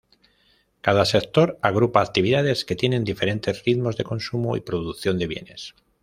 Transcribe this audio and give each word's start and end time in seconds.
Cada 0.81 1.05
sector 1.05 1.59
agrupa 1.61 2.01
actividades 2.01 2.65
que 2.65 2.75
tienen 2.75 3.03
diferentes 3.03 3.63
ritmos 3.65 3.97
de 3.97 4.03
"consumo" 4.03 4.57
y 4.57 4.61
"producción" 4.61 5.19
de 5.19 5.27
bienes. 5.27 5.75